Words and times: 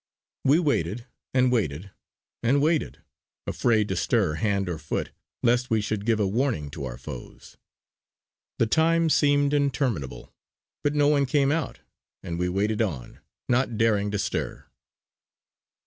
We 0.43 0.57
waited, 0.57 1.05
and 1.31 1.51
waited, 1.51 1.91
and 2.41 2.59
waited, 2.59 3.03
afraid 3.45 3.87
to 3.89 3.95
stir 3.95 4.33
hand 4.33 4.67
or 4.67 4.79
foot 4.79 5.11
lest 5.43 5.69
we 5.69 5.79
should 5.79 6.07
give 6.07 6.19
a 6.19 6.25
warning 6.25 6.71
to 6.71 6.85
our 6.85 6.97
foes. 6.97 7.55
The 8.57 8.65
time 8.65 9.11
seemed 9.11 9.53
interminable; 9.53 10.33
but 10.83 10.95
no 10.95 11.07
one 11.07 11.27
came 11.27 11.51
out 11.51 11.81
and 12.23 12.39
we 12.39 12.49
waited 12.49 12.81
on, 12.81 13.19
not 13.47 13.77
daring 13.77 14.09
to 14.09 14.17
stir. 14.17 14.65